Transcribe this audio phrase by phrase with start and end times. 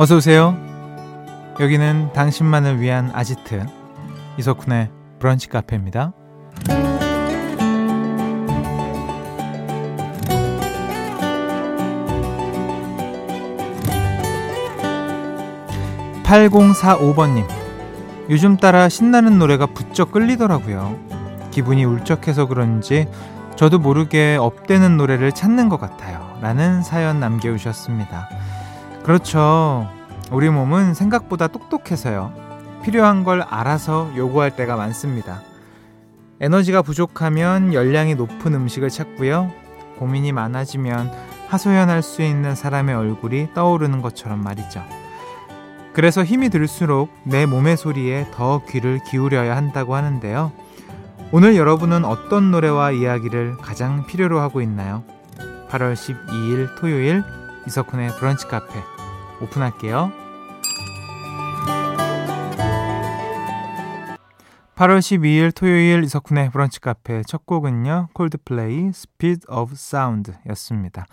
[0.00, 0.56] 어서 오세요.
[1.58, 3.66] 여기는 당신만을 위한 아지트
[4.38, 6.12] 이석훈의 브런치 카페입니다.
[16.22, 17.44] 8045번님.
[18.30, 20.96] 요즘 따라 신나는 노래가 부쩍 끌리더라고요.
[21.50, 23.08] 기분이 울적해서 그런지
[23.56, 26.38] 저도 모르게 업되는 노래를 찾는 것 같아요.
[26.40, 28.28] 라는 사연 남겨주셨습니다.
[29.08, 29.88] 그렇죠.
[30.30, 32.30] 우리 몸은 생각보다 똑똑해서요.
[32.82, 35.40] 필요한 걸 알아서 요구할 때가 많습니다.
[36.40, 39.50] 에너지가 부족하면 열량이 높은 음식을 찾고요.
[39.98, 41.10] 고민이 많아지면
[41.48, 44.84] 하소연할 수 있는 사람의 얼굴이 떠오르는 것처럼 말이죠.
[45.94, 50.52] 그래서 힘이 들수록 내 몸의 소리에 더 귀를 기울여야 한다고 하는데요.
[51.32, 55.02] 오늘 여러분은 어떤 노래와 이야기를 가장 필요로 하고 있나요?
[55.70, 57.24] 8월 12일 토요일
[57.66, 58.97] 이석훈의 브런치 카페
[59.42, 60.12] 오픈할게요.
[64.74, 68.08] 8월 12일 토요일 이석훈의 브런치 카페 첫 곡은요.
[68.12, 71.06] 콜드플레이 Speed of Sound 였습니다.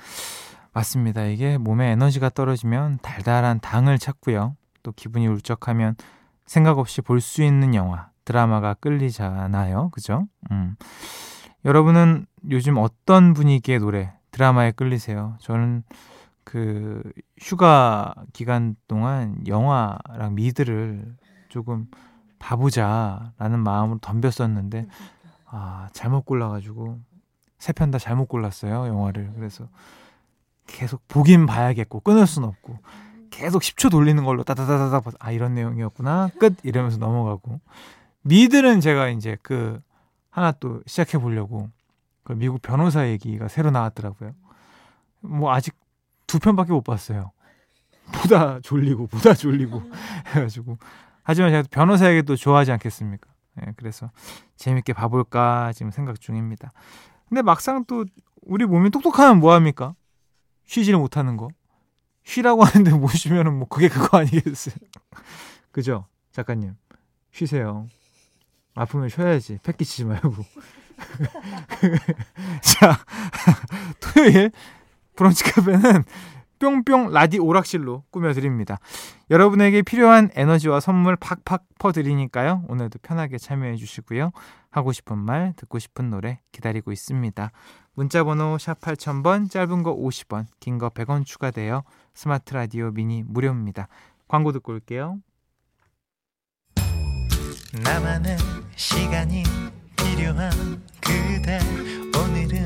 [0.71, 1.25] 맞습니다.
[1.25, 4.55] 이게 몸에 에너지가 떨어지면 달달한 당을 찾고요.
[4.83, 5.95] 또 기분이 울적하면
[6.45, 9.89] 생각 없이 볼 수 있는 영화, 드라마가 끌리잖아요.
[9.91, 10.27] 그죠?
[10.51, 10.75] 음.
[11.63, 15.37] 여러분은 요즘 어떤 분위기의 노래, 드라마에 끌리세요?
[15.39, 15.81] 저는
[16.45, 17.03] 그
[17.41, 21.17] 휴가 기간 동안 영화랑 미드를
[21.49, 21.87] 조금
[22.39, 24.87] 봐보자라는 마음으로 덤볐었는데
[25.47, 26.99] 아 잘못 골라가지고
[27.57, 29.33] 세 편 다 잘못 골랐어요 영화를.
[29.35, 29.67] 그래서
[30.67, 32.77] 계속 보긴 봐야겠고 끊을 순 없고
[33.31, 36.55] 계속 10초 돌리는 걸로 따다다다다 아 이런 내용이었구나 끝!
[36.63, 37.59] 이러면서 넘어가고.
[38.21, 39.81] 미드는 제가 이제 그
[40.29, 41.69] 하나 또 시작해 보려고
[42.23, 44.33] 그 미국 변호사 얘기가 새로 나왔더라고요.
[45.21, 45.75] 뭐 아직
[46.27, 47.31] 두 편밖에 못 봤어요.
[48.13, 49.81] 보다 졸리고 보다 졸리고
[50.27, 50.77] 해가지고
[51.23, 53.29] 하지만 제가 변호사 얘기도 좋아하지 않겠습니까?
[53.61, 54.11] 예, 그래서
[54.57, 56.71] 재밌게 봐볼까 지금 생각 중입니다.
[57.27, 58.05] 근데 막상 또
[58.41, 59.95] 우리 몸이 똑똑하면 뭐 합니까?
[60.65, 61.47] 쉬지를 못하는 거.
[62.23, 64.75] 쉬라고 하는데 못 쉬면은 뭐 그게 그거 아니겠어요?
[65.71, 66.07] 그죠?
[66.31, 66.75] 작가님.
[67.31, 67.87] 쉬세요.
[68.75, 69.59] 아프면 쉬어야지.
[69.63, 70.33] 패 끼치지 말고.
[72.61, 72.97] 자,
[73.99, 74.51] 토요일
[75.15, 76.03] 브런치 카페는
[76.59, 78.79] 뿅뿅 라디 오락실로 꾸며드립니다.
[79.29, 82.63] 여러분에게 필요한 에너지와 선물 팍팍 퍼드리니까요.
[82.69, 84.31] 오늘도 편하게 참여해 주시고요.
[84.71, 87.51] 하고 싶은 말, 듣고 싶은 노래 기다리고 있습니다.
[87.93, 91.83] 문자번호 샵 8000번, 짧은 거 50원, 긴 거 100원 추가되어
[92.13, 93.87] 스마트 라디오 미니 무료입니다.
[94.27, 95.17] 광고 듣고 올게요.
[97.83, 98.37] 나만의
[98.75, 99.43] 시간이
[99.97, 100.51] 필요한
[101.01, 101.59] 그대
[102.17, 102.65] 오늘은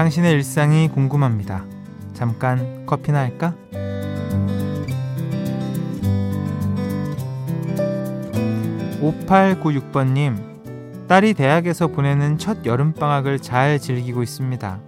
[0.00, 1.62] 당신의 일상이 궁금합니다.
[2.14, 3.54] 잠깐 커피나 할까?
[9.02, 14.80] (5896번님) 딸이 대학에서 보내는 첫 여름방학을 잘 즐기고 있습니다.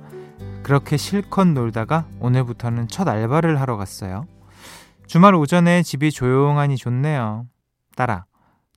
[0.63, 4.27] 그렇게 실컷 놀다가 오늘부터는 첫 알바를 하러 갔어요.
[5.07, 7.45] 주말 오전에 집이 조용하니 좋네요.
[7.97, 8.25] 딸아,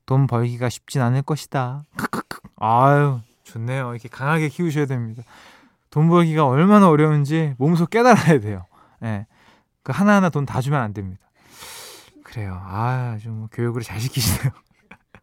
[0.05, 1.83] 돈 벌기가 쉽진 않을 것이다.
[1.95, 2.41] 크크크.
[2.57, 3.91] 아유, 좋네요.
[3.91, 5.23] 이렇게 강하게 키우셔야 됩니다.
[5.95, 8.65] 돈 벌기가 얼마나 어려운지 몸소 깨달아야 돼요.
[9.01, 9.05] 예.
[9.05, 9.27] 네.
[9.81, 11.21] 그 하나하나 돈 다 주면 안 됩니다.
[12.21, 12.59] 그래요.
[12.61, 14.51] 아, 좀 교육을 잘 시키시네요.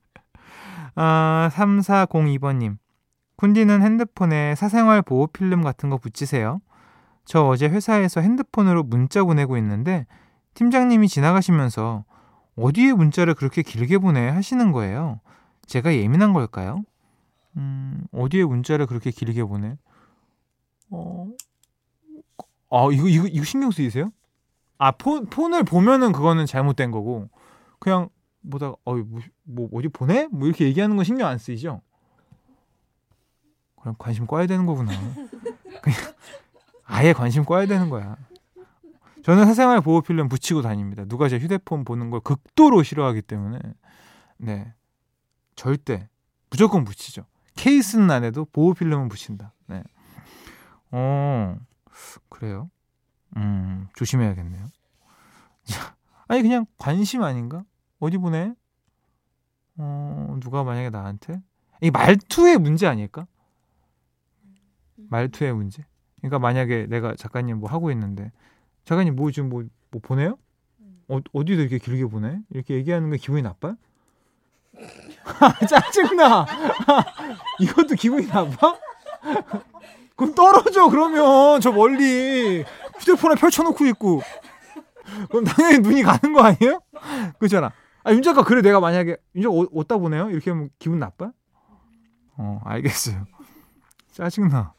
[0.97, 2.79] 아, 3402번님.
[3.37, 6.63] 쿤디는 핸드폰에 사생활 보호 필름 같은 거 붙이세요?
[7.27, 10.07] 저 어제 회사에서 핸드폰으로 문자 보내고 있는데
[10.55, 12.05] 팀장님이 지나가시면서
[12.57, 15.21] 어디에 문자를 그렇게 길게 보내 하시는 거예요.
[15.67, 16.83] 제가 예민한 걸까요?
[17.59, 19.77] 음, 어디에 문자를 그렇게 길게 보내?
[20.93, 21.27] 어.
[22.71, 24.13] 아, 이거, 이거, 이거 신경 쓰이세요?
[24.79, 27.29] 아, 폰, 폰을 보면은 그거는 잘못된 거고,
[27.79, 28.09] 그냥,
[28.49, 30.29] 보다가, 어, 뭐, 뭐, 어디 보내?
[30.31, 31.81] 뭐, 이렇게 얘기하는 건 신경 안 쓰이죠?
[33.81, 34.93] 그럼 관심 꺼야 되는 거구나.
[35.83, 35.99] 그냥,
[36.85, 38.17] 아예 관심 꺼야 되는 거야.
[39.25, 41.05] 저는 사생활 보호 필름 붙이고 다닙니다.
[41.05, 43.59] 누가 제 휴대폰 보는 걸 극도로 싫어하기 때문에,
[44.39, 44.75] 네.
[45.55, 46.09] 절대,
[46.51, 47.25] 무조건 붙이죠.
[47.55, 49.53] 케이스는 안 해도 보호 필름은 붙인다.
[50.93, 50.99] 네.
[50.99, 51.57] 어,
[52.29, 52.71] 그래요?
[53.37, 54.67] 음, 조심해야겠네요.
[56.29, 57.65] 아니, 그냥 관심 아닌가?
[57.99, 58.55] 어디 보내?
[59.79, 61.41] 어, 누가 만약에 나한테?
[61.81, 63.27] 이 말투의 문제 아닐까?
[64.97, 65.85] 말투의 문제.
[66.19, 68.31] 그러니까 만약에 내가 작가님 뭐 하고 있는데,
[68.85, 70.39] 작가님 뭐 지금 뭐, 뭐 보내요?
[71.09, 72.39] 어, 어디도 이렇게 길게 보내?
[72.51, 73.77] 이렇게 얘기하는 게 기분이 나빠요?
[75.69, 76.47] 짜증나!
[77.61, 78.79] 이것도 기분이 나빠?
[80.23, 81.61] 그럼 떨어져, 그러면.
[81.61, 82.65] 저 멀리.
[83.01, 84.23] 휴대폰에 펼쳐놓고 있고.
[85.29, 86.81] 그럼 당연히 눈이 가는 거 아니에요?
[87.41, 87.73] 그렇잖아.
[88.05, 90.31] 아, 윤 작가, 그래, 내가 만약에, 윤 작가 어, 디다 보내요?
[90.31, 91.33] 이렇게 하면 기분 나빠?
[92.37, 93.25] 어, 알겠어요.
[94.13, 94.75] 짜증나.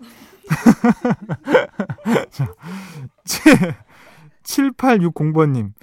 [2.32, 2.48] 자,
[4.44, 5.74] 7860번님.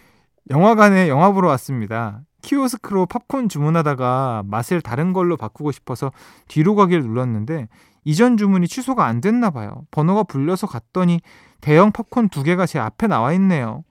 [0.51, 2.23] 영화관에 영화 보러 왔습니다.
[2.43, 6.11] 키오스크로 팝콘 주문하다가 맛을 다른 걸로 바꾸고 싶어서
[6.49, 7.69] 뒤로 가기를 눌렀는데
[8.05, 9.87] 이전 주문이 취소가 안 됐나 봐요.
[9.91, 11.21] 번호가 불려서 갔더니
[11.61, 13.85] 대형 팝콘 두 개가 제 앞에 나와 있네요.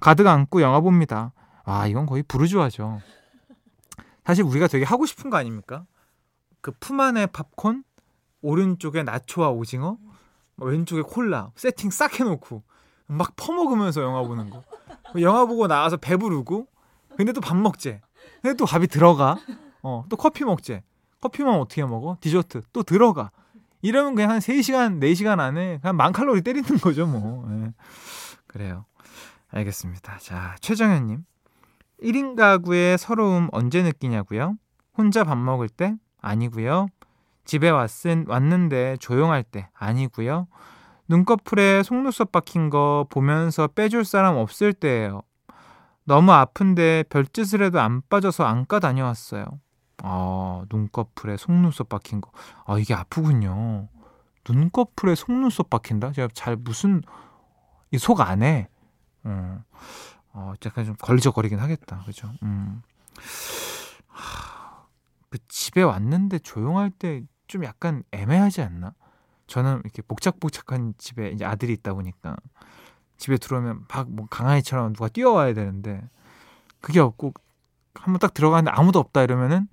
[0.00, 1.32] 가득 안고 영화 봅니다.
[1.64, 3.00] 아, 이건 거의 부르주아죠.
[4.24, 5.84] 사실 우리가 되게 하고 싶은 거 아닙니까?
[6.60, 7.84] 그 품 안에 팝콘,
[8.42, 9.98] 오른쪽에 나초와 오징어,
[10.58, 12.62] 왼쪽에 콜라, 세팅 싹 해놓고
[13.06, 14.62] 막 퍼먹으면서 영화 보는 거.
[15.20, 16.66] 영화 보고 나와서 배부르고
[17.16, 18.00] 근데 또 밥 먹재.
[18.42, 19.36] 근데 또 밥이 들어가.
[19.82, 20.82] 어, 또 커피 먹재.
[21.20, 22.16] 커피만 어떻게 먹어?
[22.20, 23.30] 디저트 또 들어가.
[23.84, 27.46] 이러면 그냥 한 3시간, 4시간 안에 그냥 만 칼로리 때리는 거죠, 뭐.
[27.50, 27.72] 예.
[28.46, 28.86] 그래요.
[29.50, 30.16] 알겠습니다.
[30.20, 31.24] 자, 최정현 님.
[32.02, 34.56] 1인 가구의 서러움 언제 느끼냐고요?
[34.96, 35.96] 혼자 밥 먹을 때?
[36.22, 36.86] 아니고요.
[37.44, 39.68] 집에 왔은, 왔는데 조용할 때?
[39.74, 40.48] 아니고요.
[41.06, 45.20] 눈꺼풀에 속눈썹 박힌 거 보면서 빼줄 사람 없을 때예요.
[46.04, 49.44] 너무 아픈데 별짓을 해도 안 빠져서 안과 다녀왔어요.
[50.06, 52.30] 아, 눈꺼풀에 속눈썹 박힌 거.
[52.66, 53.88] 아, 이게 아프군요.
[54.48, 56.12] 눈꺼풀에 속눈썹 박힌다?
[56.12, 57.02] 제가 잘 무슨,
[57.90, 58.68] 이 속 안에,
[59.24, 59.64] 어,
[60.32, 62.02] 어, 약간 좀 걸리적거리긴 하겠다.
[62.04, 62.30] 그죠?
[62.42, 62.82] 음.
[64.08, 64.84] 하,
[65.30, 68.94] 그 집에 왔는데 조용할 때 좀 약간 애매하지 않나?
[69.46, 72.36] 저는 이렇게 복작복작한 집에 이제 아들이 있다 보니까
[73.18, 76.00] 집에 들어오면 막 뭐 강아지처럼 누가 뛰어와야 되는데
[76.80, 77.34] 그게 없고
[77.94, 79.68] 한번 딱 들어가는데 아무도 없다 이러면은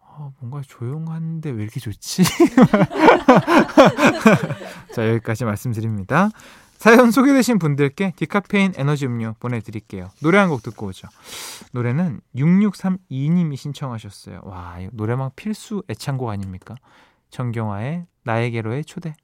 [0.00, 2.22] 어, 뭔가 조용한데 왜 이렇게 좋지?
[4.94, 6.30] 자 여기까지 말씀드립니다.
[6.78, 10.10] 사연 소개되신 분들께 디카페인 에너지 음료 보내드릴게요.
[10.20, 11.08] 노래 한 곡 듣고 오죠.
[11.72, 14.40] 노래는 6632님이 신청하셨어요.
[14.44, 16.74] 와, 노래방 필수 애창곡 아닙니까?
[17.30, 19.14] 정경화의 나에게로의 초대.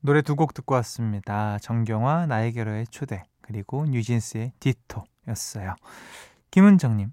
[0.00, 1.58] 노래 두 곡 듣고 왔습니다.
[1.60, 5.74] 정경화 나에게로의 초대 그리고 뉴진스의 디토였어요.
[6.50, 7.12] 김은정님,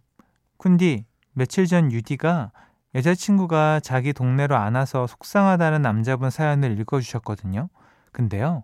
[0.61, 2.51] 쿤디 며칠 전 유디가
[2.93, 7.69] 여자친구가 자기 동네로 안 와서 속상하다는 남자분 사연을 읽어주셨거든요.
[8.11, 8.63] 근데요,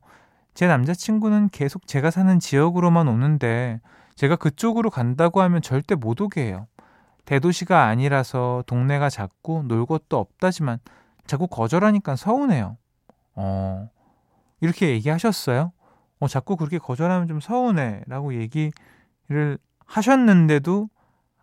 [0.53, 3.79] 제 남자친구는 계속 제가 사는 지역으로만 오는데
[4.15, 6.67] 제가 그쪽으로 간다고 하면 절대 못 오게 해요.
[7.25, 10.79] 대도시가 아니라서 동네가 작고 놀 것도 없다지만
[11.25, 12.77] 자꾸 거절하니까 서운해요.
[13.35, 13.89] 어,
[14.61, 15.71] 이렇게 얘기하셨어요.
[16.19, 18.01] 어, 자꾸 그렇게 거절하면 좀 서운해.
[18.07, 20.89] 라고 얘기를 하셨는데도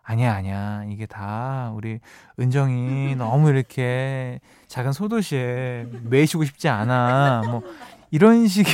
[0.07, 0.83] 아니야, 아니야.
[0.87, 1.99] 이게 다 우리
[2.39, 7.41] 은정이 너무 이렇게 작은 소도시에 매시고 싶지 않아.
[7.47, 7.63] 뭐
[8.11, 8.73] 이런 식의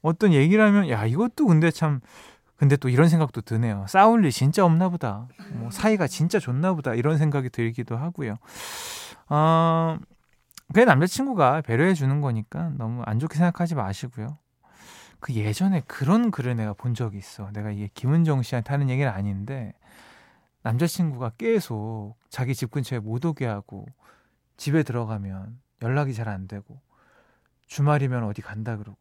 [0.00, 2.00] 어떤 얘기를 하면 야, 이것도 근데 참
[2.56, 3.84] 근데 또 이런 생각도 드네요.
[3.88, 5.26] 싸울 일 진짜 없나 보다.
[5.54, 6.94] 뭐 사이가 진짜 좋나 보다.
[6.94, 8.36] 이런 생각이 들기도 하고요.
[9.28, 9.96] 어,
[10.68, 14.38] 그게 남자친구가 배려해 주는 거니까 너무 안 좋게 생각하지 마시고요.
[15.20, 17.50] 그 예전에 그런 글을 내가 본 적이 있어.
[17.52, 19.72] 내가 이게 김은정 씨한테 하는 얘기는 아닌데
[20.62, 23.86] 남자친구가 계속 자기 집 근처에 못 오게 하고
[24.56, 26.80] 집에 들어가면 연락이 잘 안 되고
[27.66, 28.98] 주말이면 어디 간다 그러고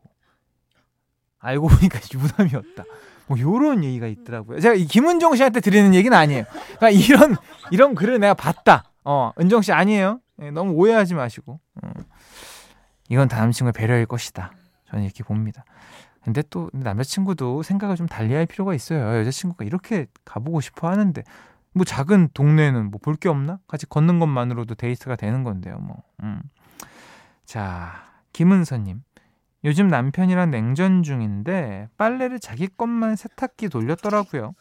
[1.39, 2.83] 알고 보니까 유부남이었다.
[3.27, 4.59] 뭐 요런 얘기가 있더라고요.
[4.59, 6.45] 제가 이 김은정 씨한테 드리는 얘기는 아니에요.
[6.77, 7.35] 그러니까 이런
[7.71, 8.85] 이런 글을 내가 봤다.
[9.03, 10.19] 어, 은정 씨 아니에요.
[10.41, 11.59] 예, 너무 오해하지 마시고.
[11.83, 11.89] 어.
[13.09, 14.51] 이건 다음 친구의 배려일 것이다.
[14.89, 15.63] 저는 이렇게 봅니다.
[16.27, 19.17] 근데 또 남자친구도 생각을 좀 달리할 필요가 있어요.
[19.19, 21.23] 여자친구가 이렇게 가보고 싶어 하는데
[21.71, 23.59] 뭐 작은 동네는 뭐 볼 게 없나?
[23.65, 25.77] 같이 걷는 것만으로도 데이트가 되는 건데요.
[25.77, 26.03] 뭐.
[26.23, 26.41] 음.
[27.45, 27.93] 자,
[28.33, 29.03] 김은서님.
[29.63, 34.53] 요즘 남편이랑 냉전 중인데 빨래를 자기 것만 세탁기 돌렸더라고요.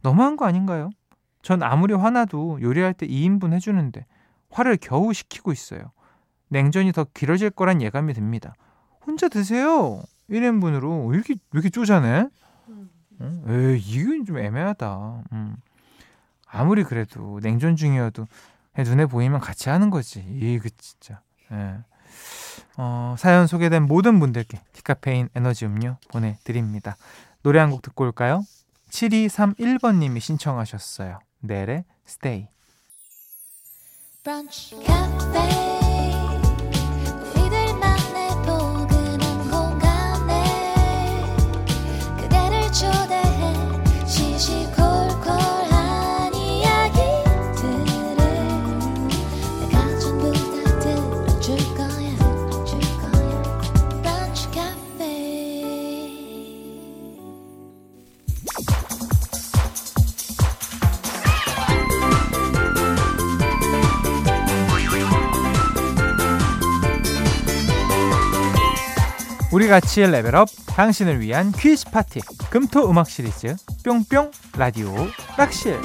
[0.00, 0.88] 너무한 거 아닌가요?
[1.42, 4.06] 전 아무리 화나도 요리할 때 2인분 해주는데
[4.48, 5.92] 화를 겨우 식히고 있어요.
[6.48, 8.54] 냉전이 더 길어질 거란 예감이 듭니다.
[9.04, 10.00] 혼자 드세요.
[10.32, 11.08] 1인분으로.
[11.08, 12.26] 왜 이렇게, 왜 이렇게 쪼잔해?
[13.20, 13.44] 어?
[13.48, 15.22] 에이, 이건 좀 애매하다.
[15.32, 15.56] 음.
[16.46, 18.26] 아무리 그래도 냉전 중이어도
[18.78, 20.20] 눈에 보이면 같이 하는 거지.
[20.20, 21.20] 이그 진짜.
[21.52, 21.78] 예.
[22.76, 26.96] 어, 사연 소개된 모든 분들께 디카페인 에너지 음료 보내드립니다.
[27.42, 28.44] 노래 한 곡 듣고 올까요?
[28.90, 31.18] 7231번님이 신청하셨어요.
[31.40, 32.48] 넬의 Stay.
[34.22, 35.81] 브런치 카페
[69.52, 73.54] 우리 같이 level up 당신을 위한 퀴즈 파티 금토 음악 시리즈
[73.84, 74.94] 뿅뿅 라디오
[75.36, 75.78] 락실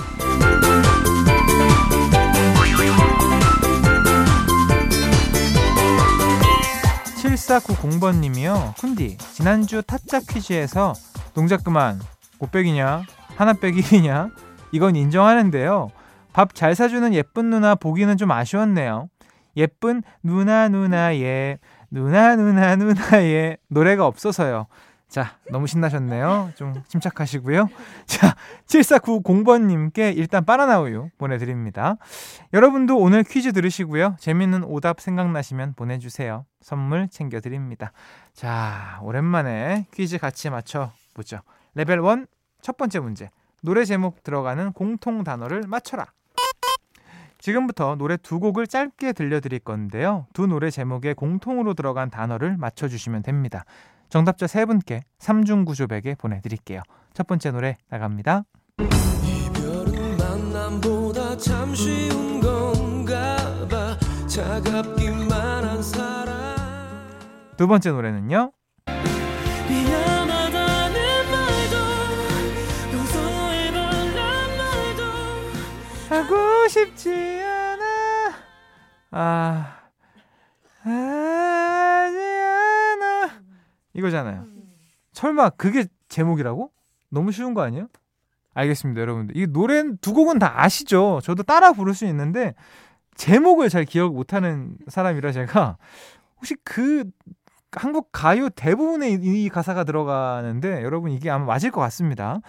[7.17, 8.75] 7490번님이요.
[8.75, 10.93] 쿤디 지난주 타짜 퀴즈에서
[11.33, 11.99] 동작 그만
[12.39, 13.03] 곱빼기냐?
[13.35, 14.29] 하나 빼기냐?
[14.71, 15.91] 이건 인정하는데요.
[16.33, 19.09] 밥 잘 사주는 예쁜 누나 보기는 좀 아쉬웠네요.
[19.57, 21.57] 예쁜 누나 누나의
[21.89, 24.67] 누나 누나 누나의 노래가 없어서요.
[25.07, 26.51] 자, 너무 신나셨네요.
[26.55, 27.69] 좀 침착하시고요.
[28.05, 31.95] 자, 7490번님께 일단 바나나 우유 보내드립니다.
[32.53, 34.17] 여러분도 오늘 퀴즈 들으시고요.
[34.19, 36.45] 재밌는 오답 생각나시면 보내주세요.
[36.61, 37.93] 선물 챙겨드립니다.
[38.33, 41.39] 자, 오랜만에 퀴즈 같이 맞춰보죠.
[41.73, 42.27] 레벨 1,
[42.61, 43.29] 첫 번째 문제.
[43.61, 46.05] 노래 제목 들어가는 공통 단어를 맞춰라.
[47.39, 50.27] 지금부터 노래 두 곡을 짧게 들려드릴 건데요.
[50.33, 53.63] 두 노래 제목에 공통으로 들어간 단어를 맞춰주시면 됩니다.
[54.09, 56.81] 정답자 세 분께 3중 구조백에 보내드릴게요.
[57.13, 58.43] 첫 번째 노래 나갑니다.
[67.57, 68.51] 두 번째 노래는요.
[76.67, 78.33] 싶지 않아.
[79.11, 79.77] 아,
[80.81, 83.31] 하지 않아.
[83.93, 84.45] 이거잖아요.
[85.13, 86.71] 설마 그게 제목이라고?
[87.09, 87.87] 너무 쉬운 거 아니에요?
[88.53, 89.37] 알겠습니다, 여러분들.
[89.37, 91.19] 이 노래 두 곡은 다 아시죠?
[91.23, 92.53] 저도 따라 부를 수 있는데
[93.15, 95.77] 제목을 잘 기억 못하는 사람이라 제가
[96.37, 97.05] 혹시 그
[97.71, 102.39] 한국 가요 대부분의 이 가사가 들어가는데 여러분 이게 아마 맞을 것 같습니다.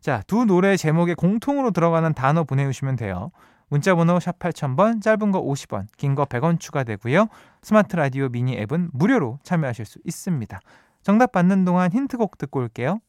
[0.00, 3.30] 자, 두 노래 제목에 공통으로 들어가는 단어 보내주시면 돼요.
[3.68, 7.26] 문자번호 샵 8000번, 짧은 거 50원, 긴 거 100원 추가되고요.
[7.62, 10.60] 스마트 라디오 미니 앱은 무료로 참여하실 수 있습니다.
[11.02, 13.00] 정답 받는 동안 힌트곡 듣고 올게요.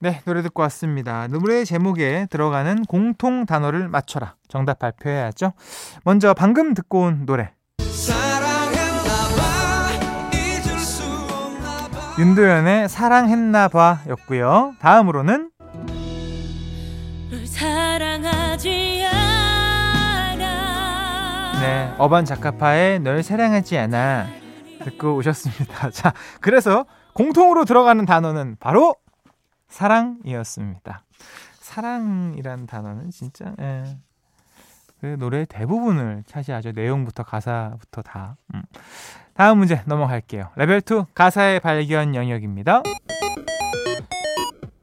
[0.00, 1.28] 네, 노래 듣고 왔습니다.
[1.28, 4.34] 노래 제목에 들어가는 공통 단어를 맞춰라.
[4.48, 5.52] 정답 발표해야죠.
[6.04, 7.52] 먼저 방금 듣고 온 노래.
[12.18, 14.74] 윤도현의 사랑했나 봐 였고요.
[14.80, 15.50] 다음으로는
[17.46, 19.21] 사랑하지 않아.
[21.62, 24.26] 네, 어반 자카파의 널 사랑하지 않아
[24.82, 25.90] 듣고 오셨습니다.
[25.94, 28.96] 자, 그래서 공통으로 들어가는 단어는 바로
[29.68, 31.04] 사랑이었습니다.
[31.60, 33.84] 사랑이란 단어는 진짜 예.
[35.00, 36.72] 그 노래 대부분을 차지하죠.
[36.72, 38.36] 내용부터 가사부터 다.
[38.54, 38.62] 음.
[39.34, 40.50] 다음 문제 넘어갈게요.
[40.56, 42.82] 레벨 2 가사의 발견 영역입니다.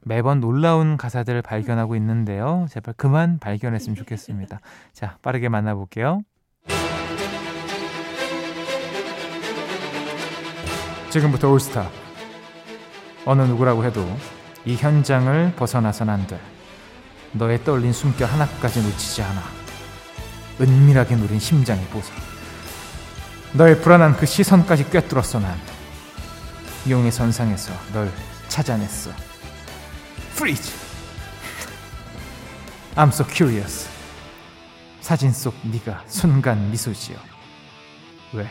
[0.00, 2.64] 매번 놀라운 가사들을 발견하고 있는데요.
[2.70, 4.60] 제발 그만 발견했으면 좋겠습니다.
[4.94, 6.22] 자, 빠르게 만나볼게요.
[11.10, 11.90] 지금부터 올스타.
[13.26, 14.08] 어느 누구라고 해도
[14.64, 16.40] 이 현장을 벗어나선 안 돼.
[17.32, 19.42] 너의 떨린 숨결 하나까지 놓치지 않아.
[20.60, 22.14] 은밀하게 누린 심장의 보석.
[23.52, 25.58] 너의 불안한 그 시선까지 꿰뚫었어 난.
[26.88, 28.10] 용의 선상에서 널
[28.48, 29.10] 찾아냈어.
[30.32, 30.72] freeze.
[32.94, 33.88] I'm so curious.
[35.00, 37.16] 사진 속 네가 순간 미소 지어.
[38.32, 38.48] 왜?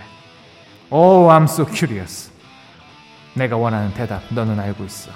[0.89, 2.31] Oh, I'm so curious.
[3.35, 5.11] 내가 원하는 대답 너는 알고 있어.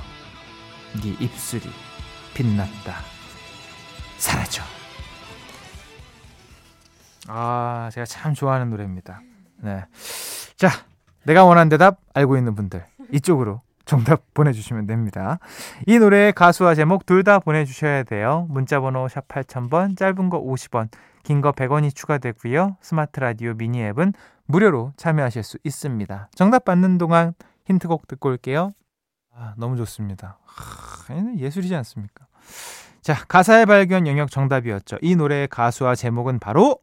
[1.01, 1.63] 네 입술이
[2.34, 2.96] 빛났다.
[4.17, 4.63] 사라져.
[7.27, 9.22] 아, 제가 참 좋아하는 노래입니다.
[9.62, 9.86] 네.
[10.58, 10.70] 자,
[11.24, 15.39] 내가 원하는 대답 알고 있는 분들 이쪽으로 정답 보내주시면 됩니다.
[15.88, 18.46] 이 노래의 가수와 제목 둘 다 보내주셔야 돼요.
[18.50, 20.89] 문자번호 샵 8000번, 짧은 거 50원,
[21.24, 22.77] 긴 거 100원이 추가되고요.
[22.82, 24.13] 스마트 라디오 미니 앱은
[24.46, 26.29] 무료로 참여하실 수 있습니다.
[26.36, 27.34] 정답 받는 동안
[27.65, 28.72] 힌트곡 듣고 올게요.
[29.36, 30.38] 아, 너무 좋습니다.
[30.46, 32.27] 하, 예술이지 않습니까?
[33.01, 34.98] 자, 가사의 발견 영역 정답이었죠.
[35.01, 36.79] 이 노래의 가수와 제목은 바로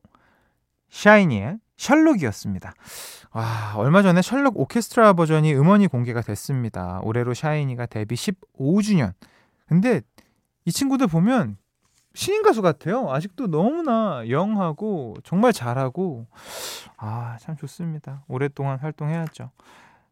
[0.90, 2.74] 샤이니의 셜록이었습니다.
[3.32, 7.00] 와, 얼마 전에 셜록 오케스트라 버전이 음원이 공개가 됐습니다.
[7.04, 9.14] 올해로 샤이니가 데뷔 15주년.
[9.66, 10.02] 근데
[10.64, 11.56] 이 친구들 보면
[12.12, 13.10] 신인 가수 같아요.
[13.10, 16.26] 아직도 너무나 영하고 정말 잘하고
[16.96, 18.24] 아, 참 좋습니다.
[18.28, 19.50] 오랫동안 활동해야죠.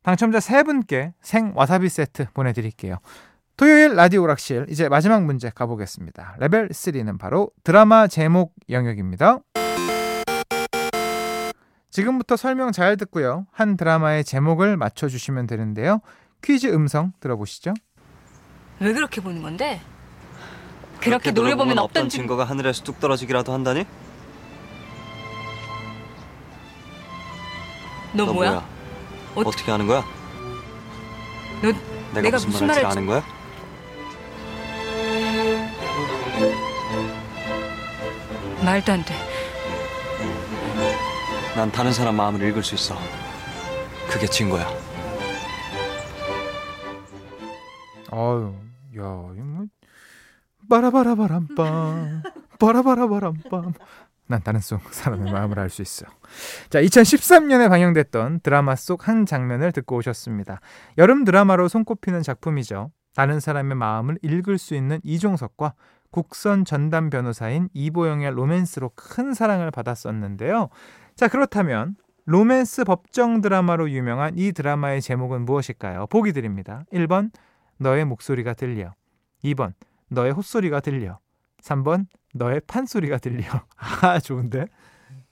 [0.09, 2.97] 당첨자 세 분께 생 와사비 세트 보내드릴게요.
[3.59, 6.37] 토요일 라디오 락실 이제 마지막 문제 가보겠습니다.
[6.39, 9.41] 레벨 3는 바로 드라마 제목 영역입니다.
[11.91, 13.45] 지금부터 설명 잘 듣고요.
[13.53, 16.01] 한 드라마의 제목을 맞춰주시면 되는데요.
[16.43, 17.75] 퀴즈 음성 들어보시죠.
[18.81, 19.83] 왜 그렇게 보는 건데?
[21.03, 23.85] 그렇게 노려보면 없던 증거가 하늘에서 뚝 떨어지기라도 한다니?
[28.15, 28.51] 너, 너 뭐야?
[28.53, 28.78] 뭐야?
[29.35, 30.05] 어- 어떻게 하는 거야?
[31.63, 31.69] 너
[32.15, 33.25] 내가, 내가 무슨, 무슨 말 할지 말을 아는 거야?
[38.65, 39.15] 말도 안 돼.
[41.55, 42.97] 난 다른 사람 마음을 읽을 수 있어.
[44.09, 44.67] 그게 증거야.
[48.11, 48.55] 아유,
[48.97, 49.67] 야, 이거 뭐
[50.69, 52.23] 바라바라바람빰,
[52.59, 53.75] 바라바라바람빰.
[54.29, 56.07] 난 다른 속 사람의 마음을 알 수 있어.
[56.69, 60.61] 자, 2013년에 방영됐던 드라마 속 한 장면을 듣고 오셨습니다.
[60.99, 62.91] 여름 드라마로 손꼽히는 작품이죠.
[63.15, 65.75] 다른 사람의 마음을 읽을 수 있는 이종석과
[66.11, 70.69] 국선 전담 변호사인 이보영의 로맨스로 큰 사랑을 받았었는데요.
[71.17, 76.07] 자, 그렇다면 로맨스 법정 드라마로 유명한 이 드라마의 제목은 무엇일까요?
[76.09, 76.85] 보기 드립니다.
[76.93, 77.31] 1번
[77.79, 78.95] 너의 목소리가 들려.
[79.45, 79.73] 2번
[80.11, 81.19] 너의 헛소리가 들려.
[81.63, 83.45] 3번 너의 판소리가 들려.
[84.03, 84.67] 아, 좋은데?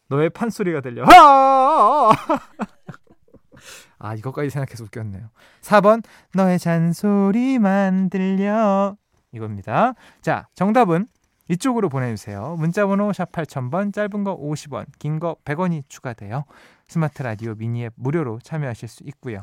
[0.09, 1.05] 너의 판소리가 들려.
[1.07, 2.11] 아!
[3.99, 5.31] 아, 이것까지 생각해서 웃겼네요.
[5.63, 6.03] 4번
[6.35, 8.97] 너의 잔소리만 들려.
[9.33, 9.95] 이겁니다.
[10.21, 11.07] 자, 정답은
[11.49, 12.57] 이쪽으로 보내주세요.
[12.59, 16.45] 문자번호 샵 8000번, 짧은 거 50원, 긴 거 100원이 추가돼요.
[16.89, 19.41] 스마트 라디오 미니앱 무료로 참여하실 수 있고요.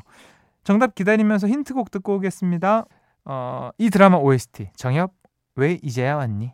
[0.64, 2.84] 정답 기다리면서 힌트곡 듣고 오겠습니다.
[3.26, 5.12] 어, 이 드라마 OST 정엽
[5.56, 6.52] 왜 이제야 왔니?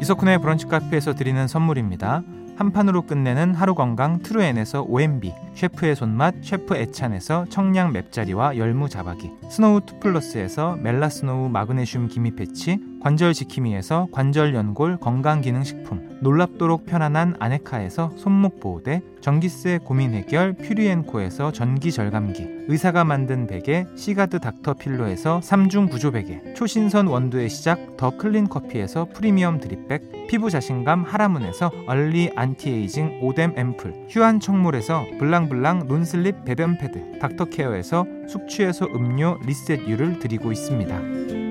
[0.00, 2.22] 이석훈의 브런치 카페에서 드리는 선물입니다.
[2.56, 9.30] 한 판으로 끝내는 하루 건강 트루엔에서 OMB, 셰프의 손맛 셰프 애찬에서 청량 맵자리와 열무 자박이,
[9.50, 17.36] 스노우 투플러스에서 멜라스노우 마그네슘 기미 패치, 관절 지킴이에서 관절 연골 건강 기능 식품, 놀랍도록 편안한
[17.38, 25.40] 아네카에서 손목 보호대, 전기세 고민 해결 퓨리엔코에서 전기 절감기, 의사가 만든 베개 시가드 닥터 필로에서
[25.40, 31.70] 3중 구조 베개, 초신선 원두의 시작 더 클린 커피에서 프리미엄 drip bag, 피부 자신감 하라문에서
[31.86, 40.50] early anti-aging 오뎀 앰플, 휴안 청물에서 블랑블랑 non-slip 배변 패드, 닥터케어에서 숙취해소 음료 리셋유를 드리고
[40.50, 41.45] 있습니다.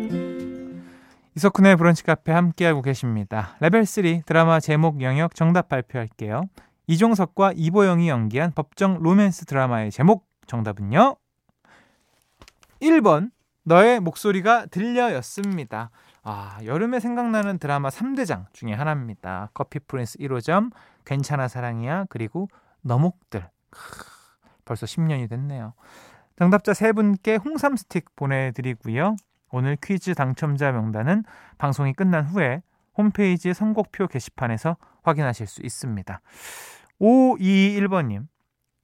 [1.37, 3.57] 이석훈의 브런치 카페 함께하고 계십니다.
[3.59, 6.43] 레벨 3 드라마 제목 영역 정답 발표할게요.
[6.87, 11.17] 이종석과 이보영이 연기한 법정 로맨스 드라마의 제목 정답은요.
[12.81, 13.31] 1번
[13.63, 15.89] 너의 목소리가 들려였습니다.
[16.23, 19.49] 아, 여름에 생각나는 드라마 3대장 중에 하나입니다.
[19.53, 20.71] 커피 프린스 1호점,
[21.03, 22.47] 괜찮아 사랑이야, 그리고
[22.81, 23.49] 너목들.
[23.71, 23.79] 크,
[24.63, 25.73] 벌써 10년이 됐네요.
[26.37, 29.17] 정답자 3분께 홍삼 스틱 보내드리고요.
[29.55, 31.23] 오늘 퀴즈 당첨자 명단은
[31.57, 32.61] 방송이 끝난 후에
[32.97, 36.19] 홈페이지 선곡표 게시판에서 확인하실 수 있습니다.
[36.99, 38.27] 521번님,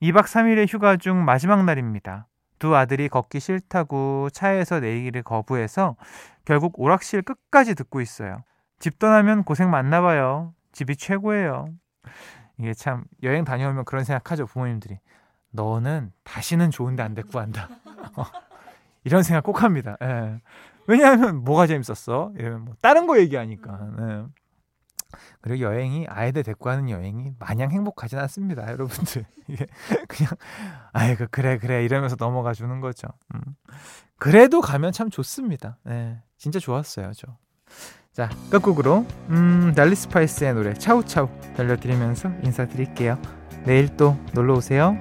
[0.02, 2.30] 2박 3일의 휴가 중 마지막 날입니다.
[2.58, 5.98] 두 아들이 걷기 싫다고 차에서 내리기를 거부해서
[6.46, 8.42] 결국 오락실 끝까지 듣고 있어요.
[8.80, 10.54] 집 떠나면 고생 많나 봐요.
[10.72, 11.68] 집이 최고예요.
[12.60, 15.00] 이게 참 여행 다녀오면 그런 생각하죠 부모님들이.
[15.50, 17.68] 너는 다시는 좋은데 안 데리고 간다.
[19.02, 19.98] 어, 이런 생각 꼭 합니다.
[20.02, 20.40] 예.
[20.88, 22.32] 왜냐하면 뭐가 재밌었어?
[22.38, 23.80] 이러면 뭐 다른 거 얘기하니까.
[24.00, 24.26] 예.
[25.42, 29.26] 그리고 여행이 아이들 데리고 가는 여행이 마냥 행복하진 않습니다, 여러분들.
[29.48, 29.66] 이게
[30.08, 30.32] 그냥
[30.94, 33.08] 아이고 그래 그래 이러면서 넘어가 주는 거죠.
[33.34, 33.42] 음.
[34.18, 35.78] 그래도 가면 참 좋습니다.
[35.84, 37.38] 네, 진짜 좋았어요, 저.
[38.14, 43.18] 자, 끝곡으로 음, 달리 스파이스의 노래 차우차우 들려드리면서 인사드릴게요.
[43.66, 44.96] 내일 또 놀러 오세요.